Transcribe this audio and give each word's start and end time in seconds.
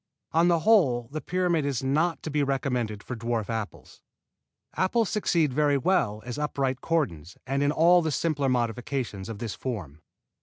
On 0.31 0.47
the 0.47 0.61
whole 0.61 1.09
the 1.11 1.21
pyramid 1.21 1.63
is 1.63 1.83
not 1.83 2.23
to 2.23 2.31
be 2.31 2.41
recommended 2.41 3.03
for 3.03 3.15
dwarf 3.15 3.51
apples. 3.51 4.01
Apples 4.75 5.09
succeed 5.09 5.53
very 5.53 5.77
well 5.77 6.23
as 6.25 6.39
upright 6.39 6.81
cordons 6.81 7.37
and 7.45 7.61
in 7.61 7.71
all 7.71 8.01
the 8.01 8.09
simpler 8.09 8.49
modifications 8.49 9.29
of 9.29 9.37
this 9.37 9.53
form. 9.53 10.01